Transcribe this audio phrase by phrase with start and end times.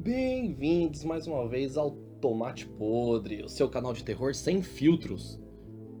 [0.00, 5.40] Bem-vindos mais uma vez ao Tomate Podre, o seu canal de terror sem filtros.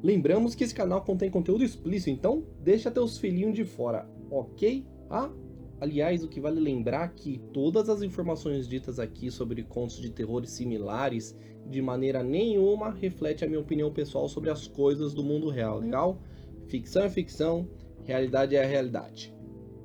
[0.00, 4.86] Lembramos que esse canal contém conteúdo explícito, então deixa teus filhinhos de fora, ok?
[5.10, 5.32] Ah,
[5.80, 10.46] aliás, o que vale lembrar que todas as informações ditas aqui sobre contos de terror
[10.46, 11.36] similares,
[11.68, 16.22] de maneira nenhuma reflete a minha opinião pessoal sobre as coisas do mundo real, legal?
[16.68, 17.68] Ficção é ficção,
[18.04, 19.34] realidade é realidade.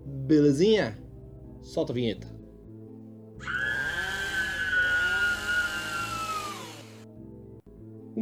[0.06, 1.02] Belezinha?
[1.64, 2.33] Solta a vinheta.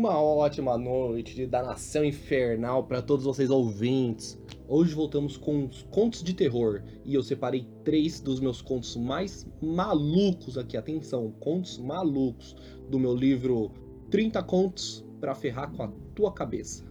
[0.01, 4.35] Uma ótima noite de danação infernal para todos vocês ouvintes.
[4.67, 9.45] Hoje voltamos com os contos de terror e eu separei três dos meus contos mais
[9.61, 10.75] malucos aqui.
[10.75, 12.55] Atenção, contos malucos
[12.89, 13.73] do meu livro
[14.09, 16.83] 30 Contos para ferrar com a tua cabeça.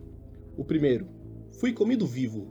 [0.57, 1.09] O primeiro,
[1.59, 2.47] Fui comido vivo.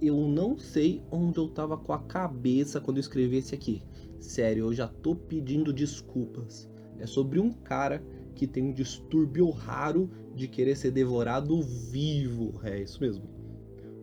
[0.00, 3.82] Eu não sei onde eu tava com a cabeça quando eu escrevi esse aqui.
[4.18, 6.70] Sério, eu já tô pedindo desculpas.
[6.98, 8.02] É sobre um cara
[8.34, 12.60] que tem um distúrbio raro de querer ser devorado vivo.
[12.62, 13.24] É isso mesmo.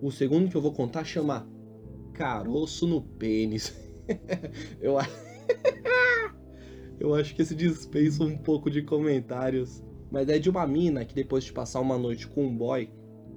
[0.02, 1.47] O segundo que eu vou contar chama
[2.14, 3.75] Caroço no Pênis.
[4.80, 4.95] eu,
[7.00, 9.83] eu acho que esse dispensa um pouco de comentários.
[10.09, 12.89] Mas é de uma mina que depois de passar uma noite com um boy,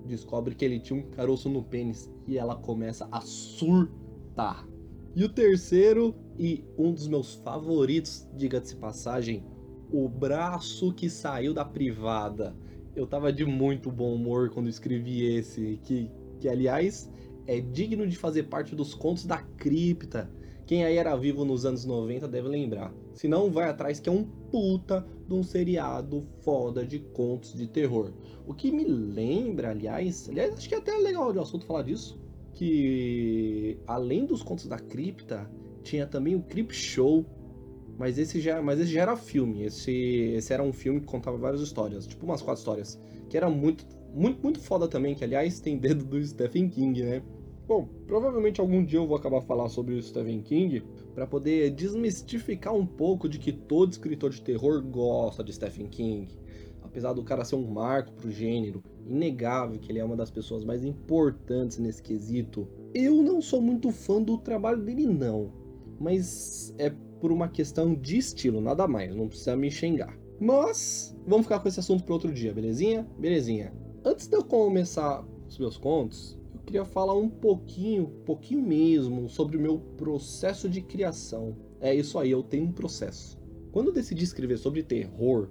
[0.07, 4.67] descobre que ele tinha um caroço no pênis e ela começa a surtar.
[5.15, 9.45] E o terceiro, e um dos meus favoritos, diga-se passagem,
[9.93, 12.57] o braço que saiu da privada.
[12.95, 17.11] Eu tava de muito bom humor quando escrevi esse, que, que aliás
[17.47, 20.31] é digno de fazer parte dos contos da cripta.
[20.67, 22.95] Quem aí era vivo nos anos 90 deve lembrar.
[23.13, 27.67] Se não, vai atrás que é um puta de um seriado foda de contos de
[27.67, 28.13] terror.
[28.47, 32.21] O que me lembra, aliás, aliás, acho que é até legal de assunto falar disso,
[32.53, 35.51] que além dos contos da cripta,
[35.83, 37.25] tinha também o Crip Show,
[38.01, 39.63] mas esse já, mas esse já era filme.
[39.63, 42.99] Esse, esse era um filme que contava várias histórias, tipo umas quatro histórias,
[43.29, 45.15] que era muito, muito, muito foda também.
[45.15, 47.23] Que aliás tem dedo do Stephen King, né?
[47.69, 50.83] Bom, provavelmente algum dia eu vou acabar falar sobre o Stephen King
[51.15, 56.27] para poder desmistificar um pouco de que todo escritor de terror gosta de Stephen King.
[56.81, 60.65] Apesar do cara ser um marco pro gênero, inegável que ele é uma das pessoas
[60.65, 62.67] mais importantes nesse quesito.
[62.95, 65.53] Eu não sou muito fã do trabalho dele não,
[66.01, 66.91] mas é
[67.21, 70.19] por uma questão de estilo, nada mais, não precisa me xingar.
[70.41, 73.07] Mas vamos ficar com esse assunto para outro dia, belezinha?
[73.19, 73.75] Belezinha.
[74.03, 79.59] Antes de eu começar os meus contos, eu queria falar um pouquinho, pouquinho mesmo, sobre
[79.59, 81.55] o meu processo de criação.
[81.79, 83.39] É isso aí, eu tenho um processo.
[83.71, 85.51] Quando eu decidi escrever sobre terror,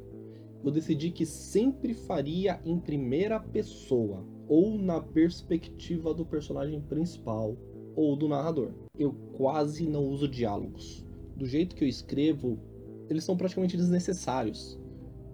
[0.63, 7.56] eu decidi que sempre faria em primeira pessoa, ou na perspectiva do personagem principal,
[7.96, 8.74] ou do narrador.
[8.97, 11.07] Eu quase não uso diálogos
[11.39, 12.59] do jeito que eu escrevo,
[13.09, 14.77] eles são praticamente desnecessários.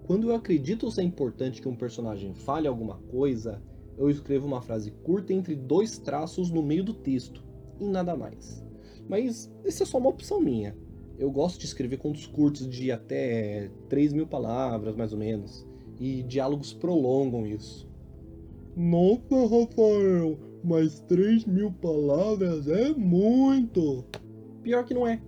[0.06, 3.60] Quando eu acredito ser importante que um personagem fale alguma coisa,
[3.98, 7.42] eu escrevo uma frase curta entre dois traços no meio do texto,
[7.80, 8.64] e nada mais.
[9.08, 10.76] Mas isso é só uma opção minha.
[11.18, 15.66] Eu gosto de escrever contos curtos de até 3 mil palavras, mais ou menos,
[15.98, 17.88] e diálogos prolongam isso.
[18.76, 24.04] Nossa, Rafael, mas 3 mil palavras é muito!
[24.62, 25.20] Pior que não é.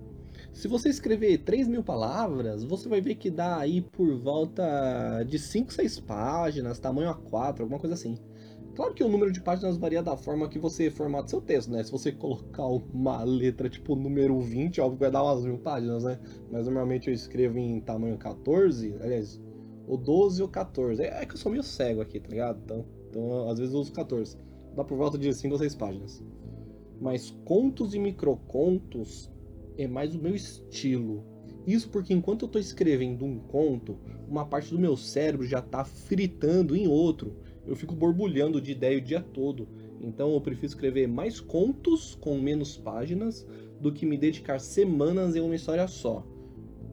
[0.53, 5.39] Se você escrever 3 mil palavras, você vai ver que dá aí por volta de
[5.39, 8.17] 5, 6 páginas, tamanho A4, alguma coisa assim.
[8.75, 11.83] Claro que o número de páginas varia da forma que você formata seu texto, né?
[11.83, 16.03] Se você colocar uma letra tipo número 20, óbvio que vai dar umas mil páginas,
[16.03, 16.19] né?
[16.51, 19.41] Mas normalmente eu escrevo em tamanho 14, aliás,
[19.87, 21.03] ou 12 ou 14.
[21.03, 22.61] É, que eu sou meio cego aqui, tá ligado?
[22.63, 24.37] Então, então às vezes eu uso 14.
[24.75, 26.23] Dá por volta de 5 ou 6 páginas.
[27.01, 29.29] Mas contos e microcontos
[29.79, 31.23] é mais o meu estilo.
[31.65, 33.97] Isso porque enquanto eu estou escrevendo um conto,
[34.27, 37.37] uma parte do meu cérebro já está fritando em outro.
[37.65, 39.67] Eu fico borbulhando de ideia o dia todo.
[40.01, 43.47] Então eu prefiro escrever mais contos com menos páginas
[43.79, 46.25] do que me dedicar semanas em uma história só.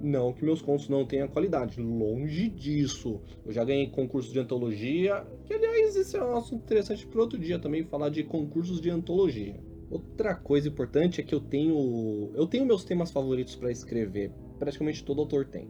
[0.00, 3.21] Não que meus contos não tenham qualidade, longe disso.
[3.44, 7.38] Eu já ganhei concurso de antologia, que aliás esse é um assunto interessante para outro
[7.38, 9.59] dia também, falar de concursos de antologia.
[9.91, 14.33] Outra coisa importante é que eu tenho eu tenho meus temas favoritos para escrever.
[14.59, 15.69] Praticamente todo autor tem.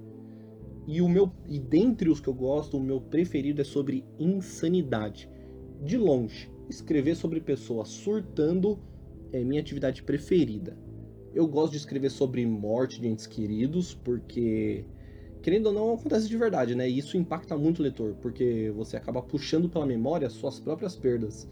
[0.86, 5.28] E o meu e dentre os que eu gosto, o meu preferido é sobre insanidade.
[5.82, 8.78] De longe, escrever sobre pessoas surtando
[9.32, 10.76] é minha atividade preferida.
[11.34, 14.86] Eu gosto de escrever sobre morte de entes queridos, porque
[15.42, 16.88] querendo ou não acontece de verdade, né?
[16.88, 21.46] E isso impacta muito o leitor, porque você acaba puxando pela memória suas próprias perdas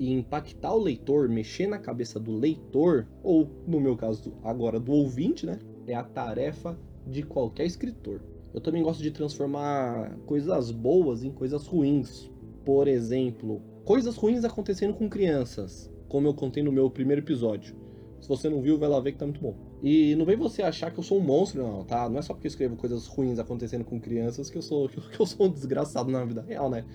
[0.00, 4.92] e impactar o leitor, mexer na cabeça do leitor, ou no meu caso agora do
[4.92, 5.58] ouvinte, né?
[5.86, 8.22] É a tarefa de qualquer escritor.
[8.54, 12.30] Eu também gosto de transformar coisas boas em coisas ruins.
[12.64, 17.76] Por exemplo, coisas ruins acontecendo com crianças, como eu contei no meu primeiro episódio.
[18.22, 19.54] Se você não viu, vai lá ver que tá muito bom.
[19.82, 22.08] E não vem você achar que eu sou um monstro, não, tá?
[22.08, 25.20] Não é só porque eu escrevo coisas ruins acontecendo com crianças que eu sou, que
[25.20, 26.86] eu sou um desgraçado na vida real, né?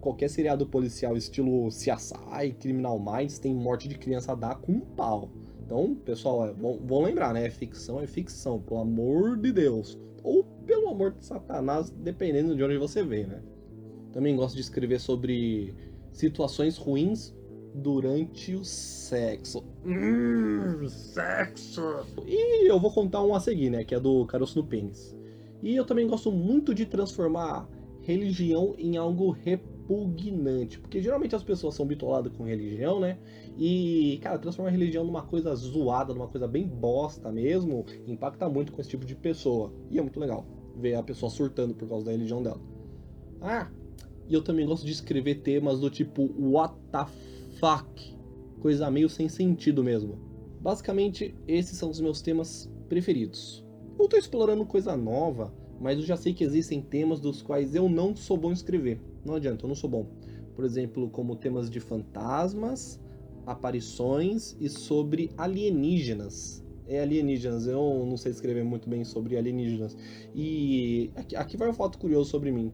[0.00, 4.80] Qualquer seriado policial estilo CSI, Criminal Minds, tem morte de criança a dar com um
[4.80, 5.30] pau.
[5.64, 7.50] Então, pessoal, é, vão, lembrar, né?
[7.50, 9.98] Ficção é ficção, pelo amor de Deus.
[10.22, 13.42] Ou pelo amor de Satanás, dependendo de onde você vê, né?
[14.12, 15.74] Também gosto de escrever sobre
[16.12, 17.34] situações ruins
[17.74, 19.62] durante o sexo.
[19.84, 21.82] Hum, sexo!
[22.26, 23.84] E eu vou contar um a seguir, né?
[23.84, 25.16] Que é do caroço no pênis.
[25.62, 27.68] E eu também gosto muito de transformar
[28.02, 29.30] religião em algo
[29.86, 30.78] repugnante.
[30.78, 33.18] Porque geralmente as pessoas são bitoladas com religião, né?
[33.56, 38.72] E, cara, transformar a religião numa coisa zoada, numa coisa bem bosta mesmo, impacta muito
[38.72, 39.72] com esse tipo de pessoa.
[39.90, 40.44] E é muito legal
[40.76, 42.60] ver a pessoa surtando por causa da religião dela.
[43.40, 43.70] Ah,
[44.28, 47.06] e eu também gosto de escrever temas do tipo What the
[47.58, 48.16] fuck?
[48.60, 50.18] Coisa meio sem sentido mesmo.
[50.60, 53.64] Basicamente, esses são os meus temas preferidos.
[53.98, 57.88] Eu tô explorando coisa nova, mas eu já sei que existem temas dos quais eu
[57.88, 59.00] não sou bom em escrever.
[59.26, 60.06] Não adianta, eu não sou bom.
[60.54, 63.00] Por exemplo, como temas de fantasmas,
[63.44, 66.64] aparições e sobre alienígenas.
[66.86, 69.96] É alienígenas, eu não sei escrever muito bem sobre alienígenas.
[70.34, 72.72] E aqui, aqui vai um fato curioso sobre mim.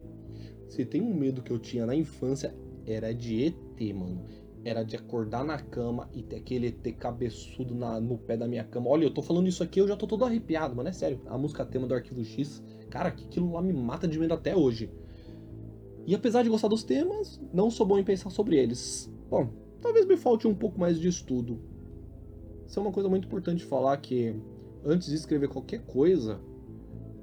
[0.67, 2.55] Se tem um medo que eu tinha na infância,
[2.85, 4.23] era de ET, mano.
[4.63, 8.63] Era de acordar na cama e ter aquele ET cabeçudo na, no pé da minha
[8.63, 8.89] cama.
[8.89, 10.89] Olha, eu tô falando isso aqui, eu já tô todo arrepiado, mano.
[10.89, 11.19] É sério.
[11.25, 14.89] A música tema do Arquivo X, cara, aquilo lá me mata de medo até hoje.
[16.05, 19.11] E apesar de gostar dos temas, não sou bom em pensar sobre eles.
[19.29, 19.49] Bom,
[19.81, 21.59] talvez me falte um pouco mais de estudo.
[22.65, 24.35] Isso é uma coisa muito importante falar que
[24.83, 26.41] antes de escrever qualquer coisa,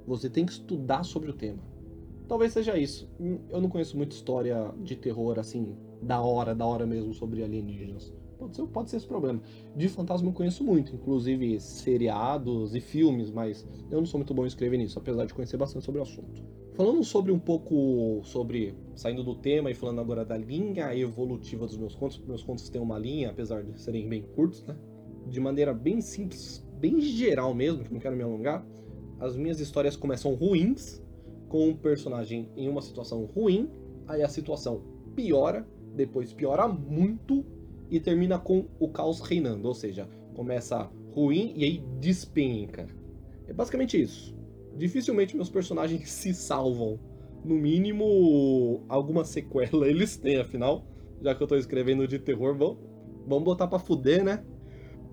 [0.06, 1.62] você tem que estudar sobre o tema.
[2.26, 3.08] Talvez seja isso.
[3.48, 8.12] Eu não conheço muita história de terror assim, da hora, da hora mesmo sobre alienígenas.
[8.38, 9.40] Pode ser, pode ser esse problema.
[9.76, 14.44] De fantasma eu conheço muito, inclusive seriados e filmes, mas eu não sou muito bom
[14.44, 16.42] em escrever nisso, apesar de conhecer bastante sobre o assunto.
[16.74, 21.76] Falando sobre um pouco sobre saindo do tema e falando agora da linha evolutiva dos
[21.76, 24.74] meus contos, meus contos têm uma linha, apesar de serem bem curtos, né?
[25.26, 28.66] De maneira bem simples, bem geral mesmo, que não quero me alongar.
[29.18, 31.02] As minhas histórias começam ruins,
[31.50, 33.68] com um personagem em uma situação ruim,
[34.06, 34.82] aí a situação
[35.14, 35.68] piora,
[36.00, 37.44] depois piora muito
[37.90, 42.86] e termina com o caos reinando, ou seja, começa ruim e aí despenca.
[43.46, 44.34] É basicamente isso.
[44.76, 46.98] Dificilmente meus personagens se salvam.
[47.44, 50.86] No mínimo, alguma sequela eles têm, afinal,
[51.22, 52.78] já que eu tô escrevendo de terror, vamos,
[53.26, 54.44] vamos botar pra fuder, né?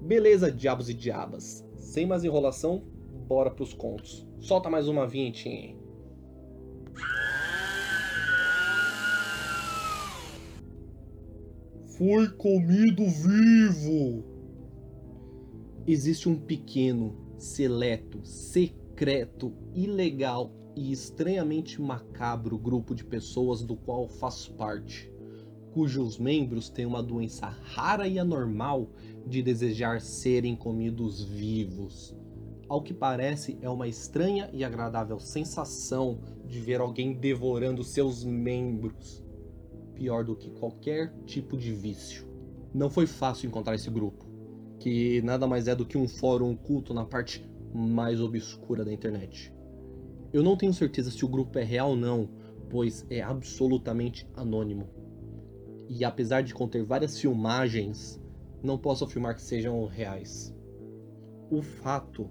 [0.01, 1.65] Beleza, diabos e diabas.
[1.75, 2.83] Sem mais enrolação,
[3.27, 4.27] bora pros contos.
[4.39, 5.76] Solta mais uma vinhetinha
[11.97, 14.23] Foi comido vivo!
[15.87, 24.53] Existe um pequeno, seleto, secreto, ilegal e estranhamente macabro grupo de pessoas do qual faço
[24.53, 25.11] parte,
[25.73, 28.91] cujos membros têm uma doença rara e anormal
[29.25, 32.15] de desejar serem comidos vivos.
[32.69, 39.25] Ao que parece, é uma estranha e agradável sensação de ver alguém devorando seus membros
[39.97, 42.27] pior do que qualquer tipo de vício.
[42.73, 44.25] Não foi fácil encontrar esse grupo,
[44.79, 49.51] que nada mais é do que um fórum oculto na parte mais obscura da internet.
[50.31, 52.29] Eu não tenho certeza se o grupo é real ou não,
[52.69, 54.87] pois é absolutamente anônimo.
[55.89, 58.21] E apesar de conter várias filmagens,
[58.61, 60.53] não posso afirmar que sejam reais.
[61.49, 62.29] O fato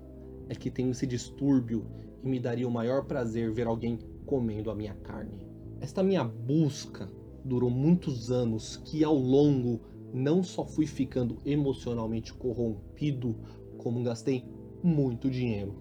[0.48, 1.86] é que tenho esse distúrbio
[2.22, 5.46] e me daria o maior prazer ver alguém comendo a minha carne.
[5.80, 7.08] Esta minha busca
[7.46, 9.80] durou muitos anos que ao longo
[10.12, 13.36] não só fui ficando emocionalmente corrompido,
[13.78, 14.44] como gastei
[14.82, 15.74] muito dinheiro.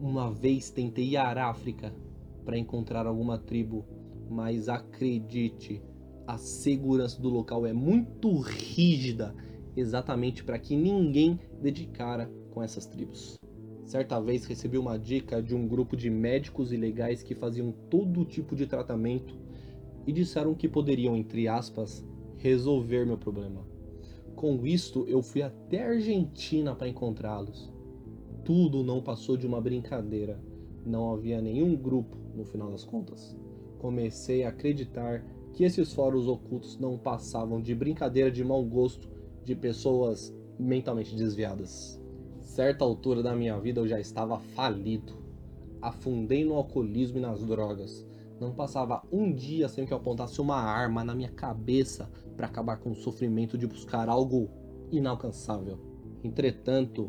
[0.00, 1.94] Uma vez tentei ir à África
[2.44, 3.84] para encontrar alguma tribo,
[4.28, 5.82] mas acredite,
[6.26, 9.34] a segurança do local é muito rígida,
[9.76, 13.38] exatamente para que ninguém dedicara com essas tribos.
[13.84, 18.56] Certa vez recebi uma dica de um grupo de médicos ilegais que faziam todo tipo
[18.56, 19.41] de tratamento
[20.06, 22.04] e disseram que poderiam, entre aspas,
[22.36, 23.64] resolver meu problema.
[24.34, 27.72] Com isto, eu fui até Argentina para encontrá-los.
[28.44, 30.42] Tudo não passou de uma brincadeira.
[30.84, 33.36] Não havia nenhum grupo, no final das contas.
[33.78, 39.08] Comecei a acreditar que esses fóruns ocultos não passavam de brincadeira de mau gosto
[39.44, 42.00] de pessoas mentalmente desviadas.
[42.40, 45.12] Certa altura da minha vida eu já estava falido.
[45.80, 48.06] Afundei no alcoolismo e nas drogas.
[48.42, 52.76] Não passava um dia sem que eu apontasse uma arma na minha cabeça para acabar
[52.76, 54.50] com o sofrimento de buscar algo
[54.90, 55.78] inalcançável.
[56.24, 57.08] Entretanto,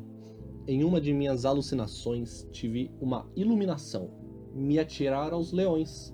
[0.67, 4.11] em uma de minhas alucinações, tive uma iluminação.
[4.53, 6.13] Me atirar aos leões.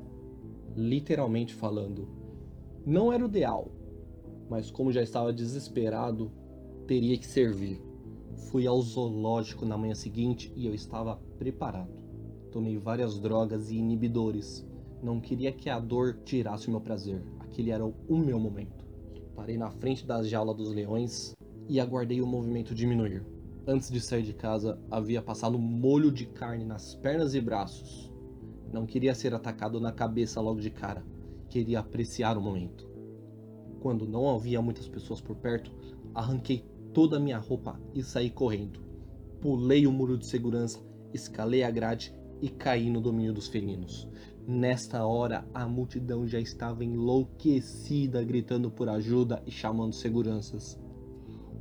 [0.74, 2.08] Literalmente falando.
[2.86, 3.70] Não era o ideal,
[4.50, 6.32] mas como já estava desesperado,
[6.88, 7.84] teria que servir.
[8.50, 11.92] Fui ao zoológico na manhã seguinte e eu estava preparado.
[12.54, 14.69] Tomei várias drogas e inibidores.
[15.02, 17.24] Não queria que a dor tirasse o meu prazer.
[17.40, 18.86] Aquele era o meu momento.
[19.36, 21.34] Parei na frente da jaula dos leões
[21.70, 23.26] e aguardei o movimento diminuir.
[23.66, 28.12] Antes de sair de casa, havia passado molho de carne nas pernas e braços.
[28.74, 31.06] Não queria ser atacado na cabeça logo de cara.
[31.48, 32.90] Queria apreciar o momento.
[33.80, 35.72] Quando não havia muitas pessoas por perto,
[36.14, 38.82] arranquei toda a minha roupa e saí correndo.
[39.40, 40.80] Pulei o muro de segurança,
[41.14, 44.10] escalei a grade e caí no domínio dos felinos.
[44.52, 50.76] Nesta hora, a multidão já estava enlouquecida, gritando por ajuda e chamando seguranças.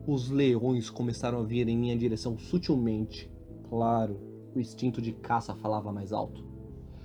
[0.07, 3.31] Os leões começaram a vir em minha direção sutilmente.
[3.69, 4.19] Claro,
[4.55, 6.43] o instinto de caça falava mais alto.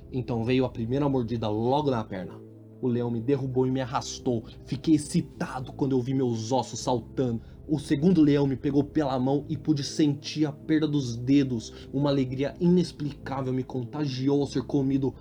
[0.09, 2.39] Então veio a primeira mordida logo na perna.
[2.81, 4.45] O leão me derrubou e me arrastou.
[4.63, 7.41] Fiquei excitado quando eu vi meus ossos saltando.
[7.67, 11.87] O segundo leão me pegou pela mão e pude sentir a perda dos dedos.
[11.93, 15.13] Uma alegria inexplicável me contagiou ao ser comido.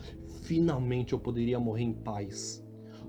[0.52, 2.62] Finalmente eu poderia morrer em paz.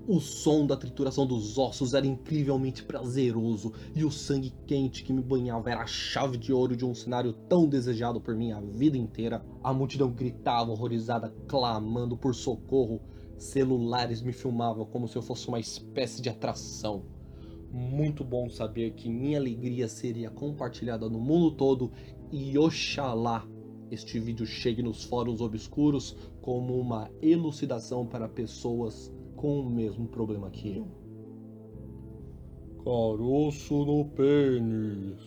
[0.08, 5.20] O som da trituração dos ossos era incrivelmente prazeroso e o sangue quente que me
[5.20, 8.96] banhava era a chave de ouro de um cenário tão desejado por mim a vida
[8.96, 9.44] inteira.
[9.62, 13.02] A multidão gritava horrorizada, clamando por socorro.
[13.36, 17.04] Celulares me filmavam como se eu fosse uma espécie de atração
[17.70, 21.90] muito bom saber que minha alegria seria compartilhada no mundo todo
[22.30, 23.44] e oxalá
[23.94, 30.50] este vídeo chegue nos fóruns obscuros como uma elucidação para pessoas com o mesmo problema
[30.50, 30.88] que eu.
[32.84, 35.22] Caroço no pênis.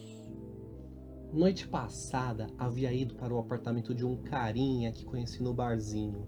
[1.34, 6.28] Noite passada havia ido para o apartamento de um carinha que conheci no barzinho.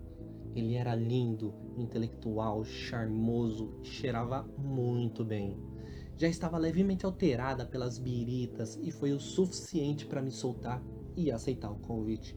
[0.55, 5.57] Ele era lindo, intelectual, charmoso e cheirava muito bem
[6.19, 10.83] já estava levemente alterada pelas biritas e foi o suficiente para me soltar
[11.23, 12.35] e aceitar o convite.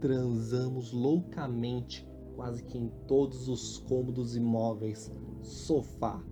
[0.00, 5.12] Transamos loucamente, quase que em todos os cômodos imóveis,
[5.42, 6.22] sofá,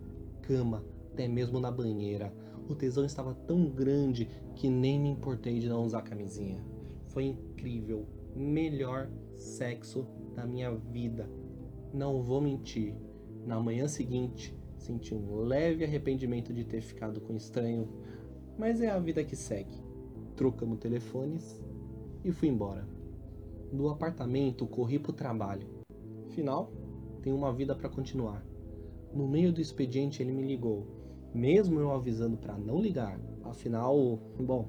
[0.43, 2.33] cama, até mesmo na banheira.
[2.69, 6.65] O tesão estava tão grande que nem me importei de não usar camisinha.
[7.09, 11.29] Foi incrível, melhor sexo da minha vida.
[11.93, 12.95] Não vou mentir.
[13.45, 14.57] Na manhã seguinte,
[14.87, 17.89] Senti um leve arrependimento de ter ficado com estranho,
[18.57, 19.77] mas é a vida que segue.
[20.37, 21.61] Trocamos telefones
[22.25, 22.87] e fui embora.
[23.73, 25.67] Do apartamento corri pro trabalho.
[26.29, 26.71] Final,
[27.23, 28.45] tenho uma vida para continuar.
[29.13, 30.87] No meio do expediente ele me ligou,
[31.35, 33.19] mesmo eu avisando para não ligar.
[33.43, 34.69] Afinal, bom,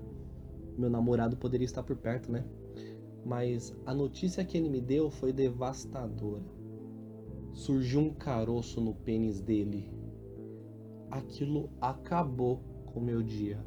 [0.78, 2.46] meu namorado poderia estar por perto, né?
[3.26, 6.46] Mas a notícia que ele me deu foi devastadora.
[7.54, 9.98] Surgiu um caroço no pênis dele
[11.10, 13.64] aquilo acabou com meu dia.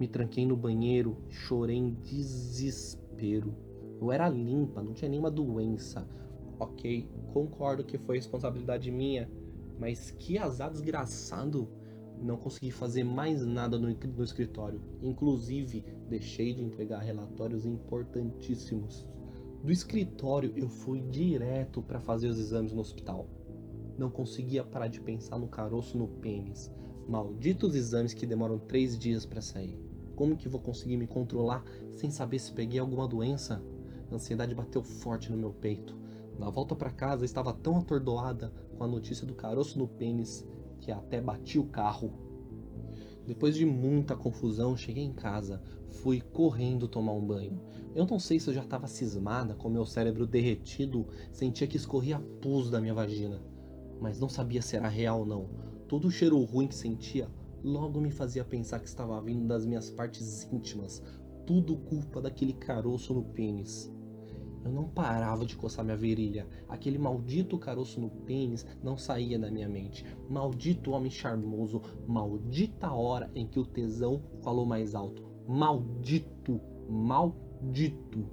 [0.00, 3.54] Me tranquei no banheiro, chorei em desespero.
[4.00, 6.08] Eu era limpa, não tinha nenhuma doença.
[6.58, 9.30] Ok, concordo que foi responsabilidade minha,
[9.78, 11.68] mas que azar desgraçado.
[12.18, 14.80] Não consegui fazer mais nada no, no escritório.
[15.02, 19.06] Inclusive, deixei de entregar relatórios importantíssimos.
[19.62, 23.28] Do escritório, eu fui direto para fazer os exames no hospital.
[23.98, 26.72] Não conseguia parar de pensar no caroço no pênis.
[27.06, 29.89] Malditos exames que demoram três dias para sair.
[30.20, 33.64] Como que vou conseguir me controlar sem saber se peguei alguma doença?
[34.10, 35.96] A ansiedade bateu forte no meu peito.
[36.38, 40.46] Na volta para casa estava tão atordoada com a notícia do caroço no pênis
[40.78, 42.12] que até bati o carro.
[43.26, 47.58] Depois de muita confusão, cheguei em casa, fui correndo tomar um banho.
[47.94, 52.20] Eu não sei se eu já estava cismada com meu cérebro derretido, sentia que escorria
[52.42, 53.40] pus da minha vagina,
[53.98, 57.28] mas não sabia se era real ou não Todo o cheiro ruim que sentia
[57.62, 61.02] logo me fazia pensar que estava vindo das minhas partes íntimas,
[61.46, 63.92] tudo culpa daquele caroço no pênis.
[64.64, 66.46] Eu não parava de coçar minha virilha.
[66.68, 70.04] Aquele maldito caroço no pênis não saía da minha mente.
[70.28, 75.24] Maldito homem charmoso, maldita hora em que o tesão falou mais alto.
[75.48, 78.28] Maldito, maldito.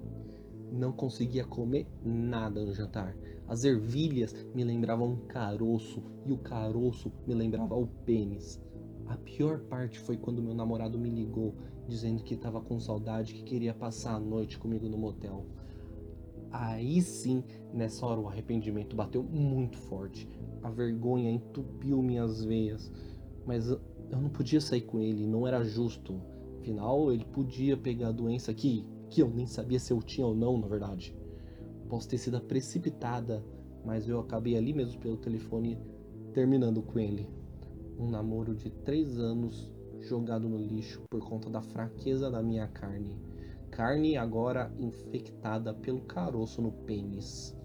[0.70, 3.16] Não conseguia comer nada no jantar.
[3.48, 8.62] As ervilhas me lembravam um caroço e o caroço me lembrava o pênis.
[9.08, 11.56] A pior parte foi quando meu namorado me ligou
[11.88, 15.46] dizendo que estava com saudade, que queria passar a noite comigo no motel.
[16.52, 20.28] Aí sim, nessa hora o arrependimento bateu muito forte.
[20.62, 22.92] A vergonha entupiu minhas veias.
[23.46, 26.22] Mas eu não podia sair com ele, não era justo.
[26.60, 30.36] Afinal, ele podia pegar a doença que, que eu nem sabia se eu tinha ou
[30.36, 31.16] não, na verdade.
[31.88, 33.44] Posso ter sido precipitada,
[33.86, 35.80] mas eu acabei ali mesmo pelo telefone
[36.34, 37.37] terminando com ele.
[38.00, 43.18] Um namoro de três anos jogado no lixo por conta da fraqueza da minha carne.
[43.72, 47.58] Carne agora infectada pelo caroço no pênis.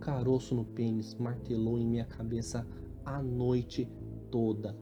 [0.00, 2.66] Caroço no pênis martelou em minha cabeça
[3.04, 3.86] a noite
[4.30, 4.74] toda.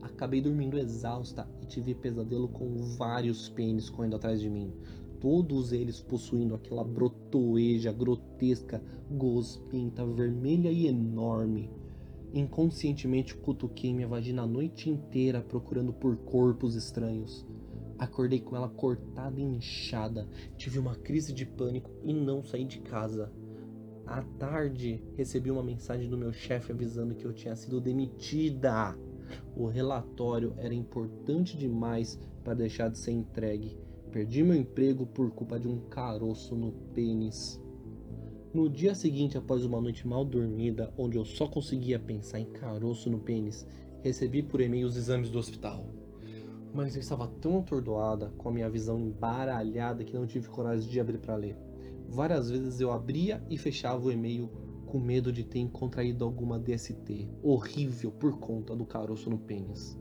[0.00, 4.72] Acabei dormindo exausta e tive pesadelo com vários pênis correndo atrás de mim.
[5.20, 11.68] Todos eles possuindo aquela brotoeja grotesca, gospinta, vermelha e enorme.
[12.32, 17.46] Inconscientemente cutuquei minha vagina a noite inteira procurando por corpos estranhos.
[17.98, 20.28] Acordei com ela cortada e inchada.
[20.56, 23.32] Tive uma crise de pânico e não saí de casa.
[24.06, 28.96] À tarde, recebi uma mensagem do meu chefe avisando que eu tinha sido demitida.
[29.56, 33.76] O relatório era importante demais para deixar de ser entregue.
[34.12, 37.60] Perdi meu emprego por culpa de um caroço no pênis.
[38.56, 43.10] No dia seguinte, após uma noite mal dormida, onde eu só conseguia pensar em caroço
[43.10, 43.66] no pênis,
[44.02, 45.84] recebi por e-mail os exames do hospital
[46.72, 51.00] mas eu estava tão atordoada, com a minha visão embaralhada, que não tive coragem de
[51.00, 51.56] abrir para ler.
[52.06, 54.50] Várias vezes eu abria e fechava o e-mail
[54.84, 59.98] com medo de ter contraído alguma DST horrível por conta do caroço no pênis.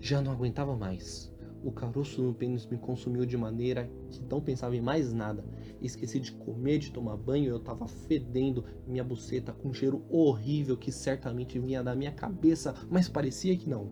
[0.00, 1.31] Já não aguentava mais.
[1.64, 5.44] O caroço no pênis me consumiu de maneira que não pensava em mais nada.
[5.80, 10.76] Esqueci de comer, de tomar banho, eu estava fedendo minha buceta com um cheiro horrível
[10.76, 13.90] que certamente vinha da minha cabeça, mas parecia que não.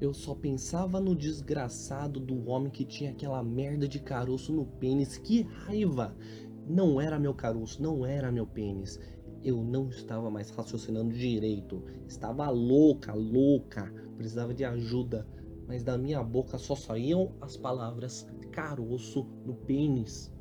[0.00, 5.16] Eu só pensava no desgraçado do homem que tinha aquela merda de caroço no pênis.
[5.16, 6.16] Que raiva!
[6.68, 8.98] Não era meu caroço, não era meu pênis.
[9.44, 11.84] Eu não estava mais raciocinando direito.
[12.08, 13.92] Estava louca, louca.
[14.16, 15.24] Precisava de ajuda.
[15.66, 20.32] Mas da minha boca só saíam as palavras caroço no pênis.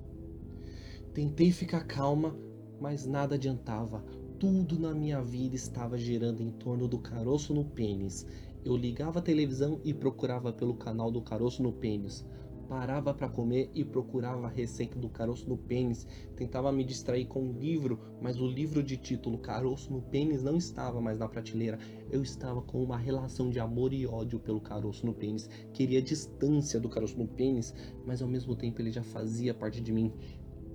[1.14, 2.36] Tentei ficar calma,
[2.80, 4.04] mas nada adiantava.
[4.40, 8.26] Tudo na minha vida estava girando em torno do caroço no pênis.
[8.64, 12.26] Eu ligava a televisão e procurava pelo canal do caroço no pênis.
[12.67, 16.08] Parava para comer e procurava a receita do caroço no pênis.
[16.36, 20.58] Tentava me distrair com um livro, mas o livro de título Caroço no pênis não
[20.58, 21.78] estava mais na prateleira.
[22.10, 25.50] Eu estava com uma relação de amor e ódio pelo caroço no pênis.
[25.74, 27.74] Queria distância do caroço no pênis,
[28.06, 30.13] mas ao mesmo tempo ele já fazia parte de mim.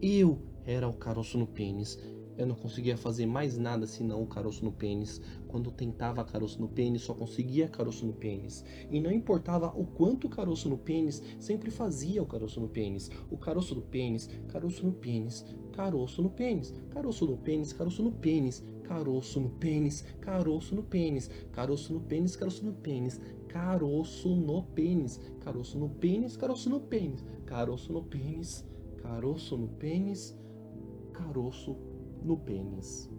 [0.01, 1.99] Eu era o caroço no pênis.
[2.39, 5.21] Eu não conseguia fazer mais nada senão o caroço no pênis.
[5.49, 8.65] Quando tentava caroço no pênis, só conseguia caroço no pênis.
[8.91, 13.11] E não importava o quanto caroço no pênis, sempre fazia o caroço no pênis.
[13.31, 18.13] O caroço no pênis, caroço no pênis, caroço no pênis, caroço no pênis, caroço no
[18.13, 18.49] pênis,
[18.83, 23.17] caroço no pênis, caroço no pênis, caroço no pênis, caroço no pênis,
[23.97, 28.65] caroço no pênis, caroço no pênis, caroço no pênis, caroço no pênis,
[29.03, 30.37] caroço no pênis,
[31.13, 31.96] caroço
[32.27, 33.11] no pênis.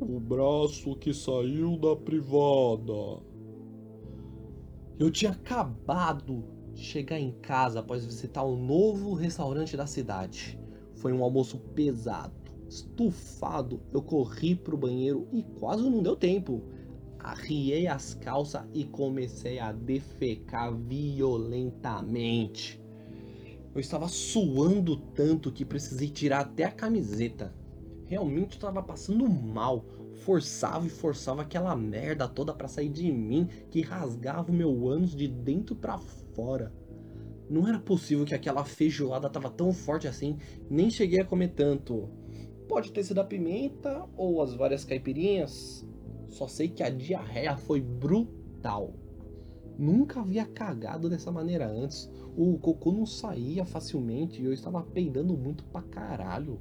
[0.00, 3.22] O braço que saiu da privada.
[4.98, 10.58] Eu tinha acabado de chegar em casa após visitar o um novo restaurante da cidade.
[10.94, 12.32] Foi um almoço pesado.
[12.68, 16.62] Estufado, eu corri pro banheiro e quase não deu tempo.
[17.18, 22.81] Arriei as calças e comecei a defecar violentamente.
[23.74, 27.54] Eu estava suando tanto que precisei tirar até a camiseta.
[28.06, 29.84] Realmente estava passando mal.
[30.24, 35.16] Forçava e forçava aquela merda toda para sair de mim que rasgava o meu ânus
[35.16, 36.72] de dentro para fora.
[37.48, 40.38] Não era possível que aquela feijoada tava tão forte assim,
[40.70, 42.08] nem cheguei a comer tanto.
[42.68, 45.86] Pode ter sido a pimenta ou as várias caipirinhas.
[46.28, 48.94] Só sei que a diarreia foi brutal.
[49.78, 52.10] Nunca havia cagado dessa maneira antes.
[52.36, 56.58] O cocô não saía facilmente e eu estava peidando muito pra caralho.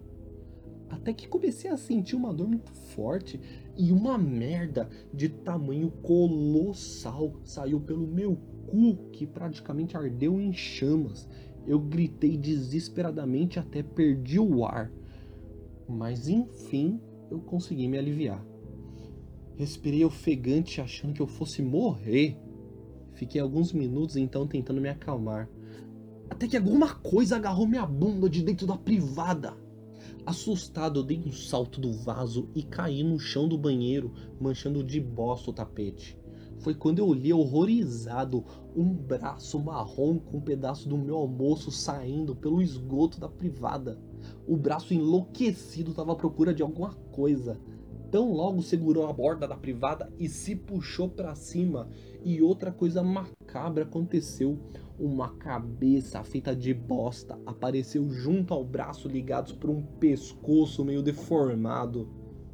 [0.90, 3.40] Até que comecei a sentir uma dor muito forte
[3.78, 8.36] e uma merda de tamanho colossal saiu pelo meu
[8.68, 11.28] cu que praticamente ardeu em chamas.
[11.66, 14.92] Eu gritei desesperadamente até perdi o ar.
[15.88, 18.46] Mas enfim, eu consegui me aliviar.
[19.56, 22.38] Respirei ofegante achando que eu fosse morrer.
[23.14, 25.50] Fiquei alguns minutos então tentando me acalmar.
[26.32, 29.54] Até que alguma coisa agarrou minha bunda de dentro da privada.
[30.26, 34.98] Assustado, eu dei um salto do vaso e caí no chão do banheiro, manchando de
[35.02, 36.17] bosta o tapete.
[36.60, 42.34] foi quando eu olhei horrorizado um braço marrom com um pedaço do meu almoço saindo
[42.34, 44.00] pelo esgoto da privada.
[44.48, 47.60] O braço enlouquecido estava à procura de alguma coisa.
[48.12, 51.88] Tão logo segurou a borda da privada e se puxou para cima.
[52.26, 54.60] E outra coisa macabra aconteceu.
[55.00, 62.10] Uma cabeça feita de bosta apareceu junto ao braço ligados por um pescoço meio deformado.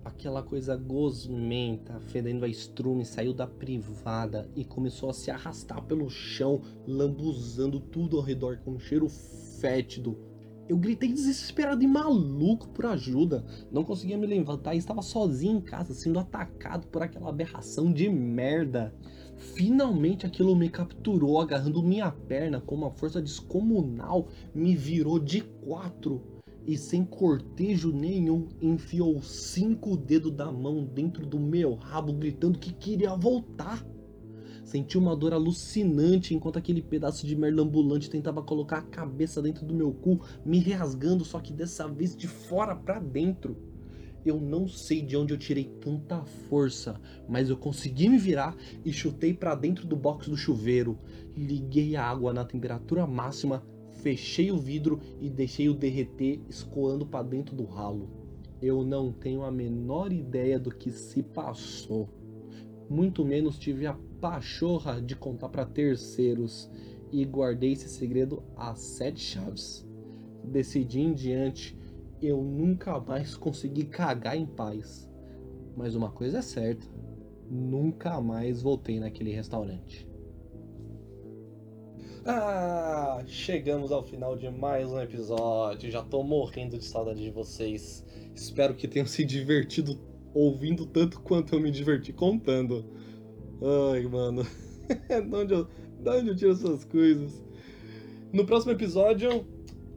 [0.06, 6.08] Aquela coisa gosmenta, fedendo a estrume, saiu da privada e começou a se arrastar pelo
[6.08, 9.10] chão, lambuzando tudo ao redor com um cheiro
[9.60, 10.27] fétido.
[10.68, 13.46] Eu gritei desesperado e maluco por ajuda.
[13.72, 18.10] Não conseguia me levantar e estava sozinho em casa, sendo atacado por aquela aberração de
[18.10, 18.94] merda.
[19.38, 26.22] Finalmente aquilo me capturou, agarrando minha perna com uma força descomunal, me virou de quatro
[26.66, 32.74] e sem cortejo nenhum enfiou cinco dedos da mão dentro do meu rabo, gritando que
[32.74, 33.86] queria voltar.
[34.68, 39.66] Senti uma dor alucinante enquanto aquele pedaço de merda ambulante tentava colocar a cabeça dentro
[39.66, 43.56] do meu cu, me rasgando, só que dessa vez de fora para dentro.
[44.26, 47.00] Eu não sei de onde eu tirei tanta força,
[47.30, 51.00] mas eu consegui me virar e chutei para dentro do box do chuveiro.
[51.34, 53.64] Liguei a água na temperatura máxima,
[54.02, 58.10] fechei o vidro e deixei o derreter escoando para dentro do ralo.
[58.62, 62.10] Eu não tenho a menor ideia do que se passou.
[62.90, 66.70] Muito menos tive a pachorra de contar para terceiros
[67.12, 69.88] e guardei esse segredo a sete chaves.
[70.44, 71.78] Decidi em diante
[72.22, 75.10] eu nunca mais consegui cagar em paz.
[75.76, 76.88] Mas uma coisa é certa,
[77.50, 80.08] nunca mais voltei naquele restaurante.
[82.26, 85.90] Ah, chegamos ao final de mais um episódio.
[85.90, 88.06] Já tô morrendo de saudade de vocês.
[88.36, 89.98] Espero que tenham se divertido
[90.34, 92.86] ouvindo tanto quanto eu me diverti contando.
[93.62, 94.44] Ai, mano.
[94.88, 95.68] de, onde eu,
[96.00, 97.42] de onde eu tiro essas coisas?
[98.32, 99.46] No próximo episódio,